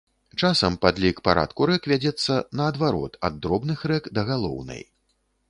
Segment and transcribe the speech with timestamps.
[0.45, 4.83] Часам падлік парадку рэк вядзецца, наадварот, ад дробных рэк да галоўнай.